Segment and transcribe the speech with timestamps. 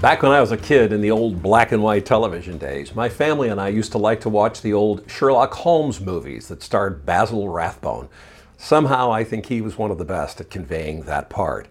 [0.00, 3.08] Back when I was a kid in the old black and white television days, my
[3.08, 7.06] family and I used to like to watch the old Sherlock Holmes movies that starred
[7.06, 8.10] Basil Rathbone.
[8.58, 11.68] Somehow I think he was one of the best at conveying that part.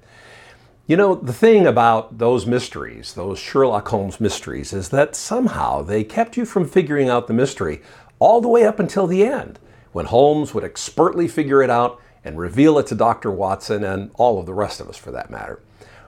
[0.88, 6.04] You know, the thing about those mysteries, those Sherlock Holmes mysteries, is that somehow they
[6.04, 7.84] kept you from figuring out the mystery
[8.18, 9.60] all the way up until the end,
[9.92, 13.30] when Holmes would expertly figure it out and reveal it to Dr.
[13.30, 15.60] Watson and all of the rest of us for that matter.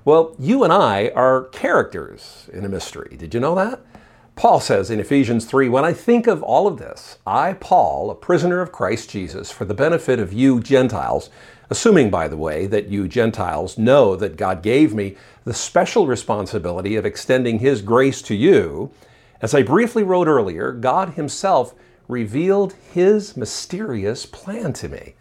[0.07, 3.17] Well, you and I are characters in a mystery.
[3.17, 3.81] Did you know that?
[4.37, 8.15] Paul says in Ephesians 3 When I think of all of this, I, Paul, a
[8.15, 11.29] prisoner of Christ Jesus, for the benefit of you Gentiles,
[11.69, 16.95] assuming, by the way, that you Gentiles know that God gave me the special responsibility
[16.95, 18.89] of extending His grace to you,
[19.41, 21.75] as I briefly wrote earlier, God Himself
[22.07, 25.15] revealed His mysterious plan to me.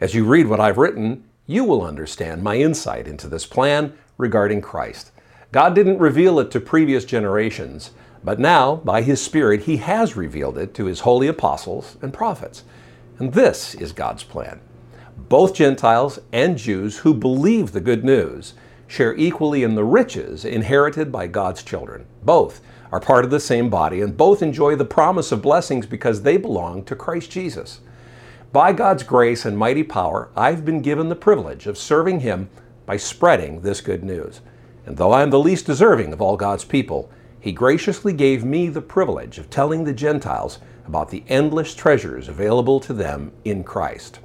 [0.00, 4.60] As you read what I've written, you will understand my insight into this plan regarding
[4.62, 5.10] Christ.
[5.52, 7.90] God didn't reveal it to previous generations,
[8.24, 12.64] but now, by His Spirit, He has revealed it to His holy apostles and prophets.
[13.18, 14.60] And this is God's plan.
[15.16, 18.54] Both Gentiles and Jews who believe the good news
[18.86, 22.06] share equally in the riches inherited by God's children.
[22.22, 26.22] Both are part of the same body, and both enjoy the promise of blessings because
[26.22, 27.80] they belong to Christ Jesus.
[28.54, 32.48] By God's grace and mighty power, I've been given the privilege of serving Him
[32.86, 34.42] by spreading this good news.
[34.86, 38.68] And though I am the least deserving of all God's people, He graciously gave me
[38.68, 44.20] the privilege of telling the Gentiles about the endless treasures available to them in Christ.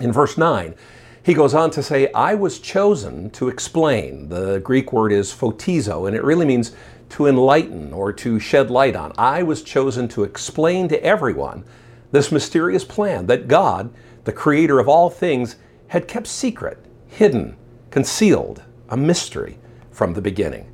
[0.00, 0.76] In verse 9,
[1.24, 4.28] he goes on to say, I was chosen to explain.
[4.28, 6.76] The Greek word is photizo, and it really means
[7.08, 9.12] to enlighten or to shed light on.
[9.18, 11.64] I was chosen to explain to everyone
[12.10, 13.92] this mysterious plan that God,
[14.24, 15.56] the creator of all things,
[15.88, 17.56] had kept secret, hidden,
[17.90, 19.58] concealed, a mystery
[19.90, 20.70] from the beginning.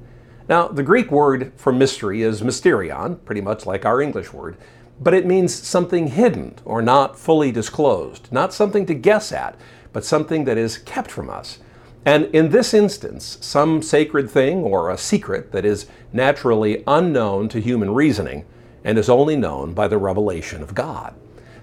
[0.48, 4.56] Now, the Greek word for mystery is mysterion, pretty much like our English word,
[5.00, 9.56] but it means something hidden or not fully disclosed, not something to guess at,
[9.92, 11.59] but something that is kept from us.
[12.04, 17.60] And in this instance, some sacred thing or a secret that is naturally unknown to
[17.60, 18.44] human reasoning
[18.84, 21.15] and is only known by the revelation of God.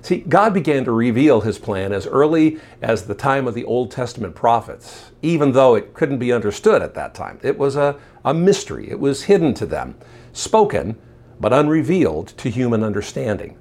[0.01, 3.91] See, God began to reveal his plan as early as the time of the Old
[3.91, 7.39] Testament prophets, even though it couldn't be understood at that time.
[7.43, 9.95] It was a, a mystery, it was hidden to them,
[10.33, 10.97] spoken,
[11.39, 13.57] but unrevealed to human understanding.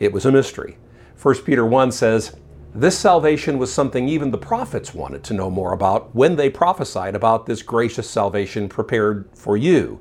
[0.00, 0.76] It was a mystery.
[1.22, 2.36] 1 Peter 1 says,
[2.74, 7.14] This salvation was something even the prophets wanted to know more about when they prophesied
[7.14, 10.00] about this gracious salvation prepared for you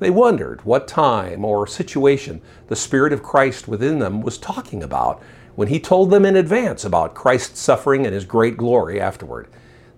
[0.00, 5.22] they wondered what time or situation the Spirit of Christ within them was talking about
[5.54, 9.46] when He told them in advance about Christ's suffering and His great glory afterward.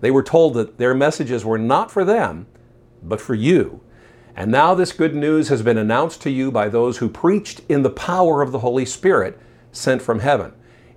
[0.01, 2.47] They were told that their messages were not for them,
[3.01, 3.79] but for you.
[4.35, 7.83] And now this good news has been announced to you by those who preached in
[7.83, 9.39] the power of the Holy Spirit
[9.71, 10.51] sent from heaven.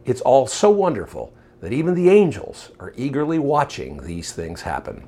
[0.04, 5.06] It's all so wonderful that even the angels are eagerly watching these things happen.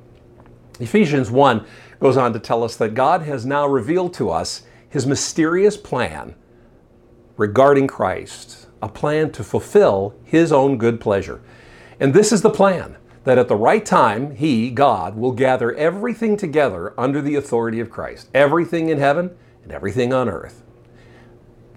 [0.79, 1.65] Ephesians 1
[1.99, 6.35] goes on to tell us that God has now revealed to us his mysterious plan
[7.37, 11.41] regarding Christ, a plan to fulfill his own good pleasure.
[11.99, 16.37] And this is the plan that at the right time, he, God, will gather everything
[16.37, 20.63] together under the authority of Christ, everything in heaven and everything on earth.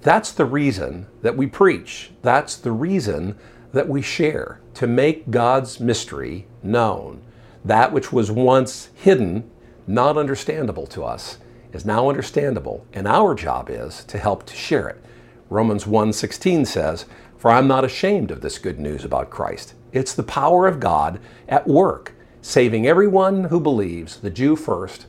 [0.01, 2.11] That's the reason that we preach.
[2.23, 3.37] That's the reason
[3.73, 7.23] that we share to make God's mystery known.
[7.65, 9.51] That which was once hidden,
[9.87, 11.39] not understandable to us,
[11.73, 15.03] is now understandable, and our job is to help to share it.
[15.49, 17.05] Romans 1:16 says,
[17.37, 19.75] "For I'm not ashamed of this good news about Christ.
[19.93, 21.19] It's the power of God
[21.49, 25.07] at work, saving everyone who believes, the Jew first,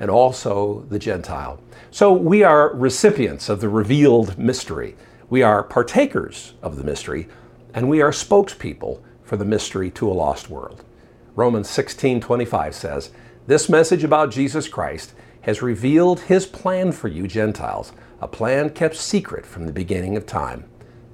[0.00, 1.58] and also the Gentile."
[1.90, 4.96] So we are recipients of the revealed mystery.
[5.30, 7.28] We are partakers of the mystery,
[7.74, 10.84] and we are spokespeople for the mystery to a lost world.
[11.34, 13.10] Romans 16:25 says,
[13.46, 18.96] "This message about Jesus Christ has revealed his plan for you Gentiles, a plan kept
[18.96, 20.64] secret from the beginning of time.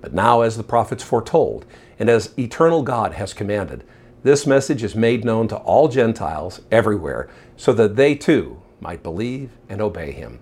[0.01, 1.65] But now as the prophets foretold,
[2.01, 3.85] and as eternal God has commanded,
[4.25, 9.51] this message is made known to all Gentiles everywhere, so that they too might believe
[9.69, 10.41] and obey him."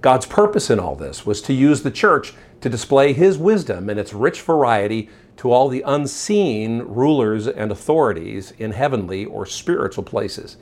[0.00, 4.00] God's purpose in all this was to use the church to display his wisdom and
[4.00, 10.56] its rich variety to all the unseen rulers and authorities in heavenly or spiritual places.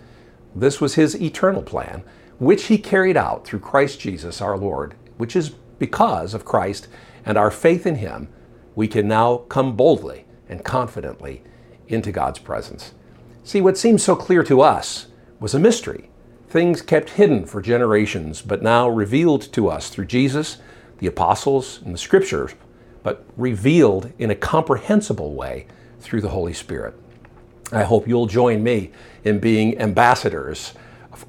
[0.54, 2.02] This was his eternal plan,
[2.38, 6.88] which he carried out through Christ Jesus our Lord, which is because of Christ
[7.24, 8.28] and our faith in him,
[8.74, 11.42] we can now come boldly and confidently
[11.88, 12.94] into God's presence.
[13.44, 15.06] See, what seemed so clear to us
[15.38, 16.10] was a mystery
[16.48, 20.58] things kept hidden for generations, but now revealed to us through Jesus,
[20.98, 22.54] the apostles, and the scriptures,
[23.02, 25.66] but revealed in a comprehensible way
[26.00, 26.94] through the Holy Spirit.
[27.72, 28.90] I hope you'll join me
[29.24, 30.72] in being ambassadors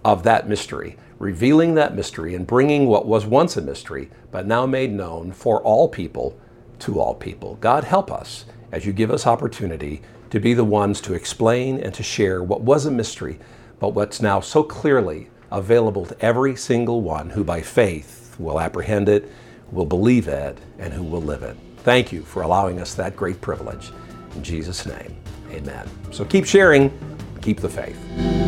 [0.04, 4.66] of that mystery, revealing that mystery and bringing what was once a mystery, but now
[4.66, 6.38] made known for all people
[6.80, 7.56] to all people.
[7.62, 10.02] God help us as you give us opportunity
[10.32, 13.38] to be the ones to explain and to share what was a mystery,
[13.80, 19.10] but what's now so clearly available to every single one who by faith will apprehend
[19.10, 19.30] it,
[19.72, 21.56] will believe it, and who will live it.
[21.78, 23.92] Thank you for allowing us that great privilege.
[24.36, 25.16] In Jesus' name,
[25.50, 25.90] amen.
[26.12, 26.92] So keep sharing,
[27.42, 28.41] keep the faith.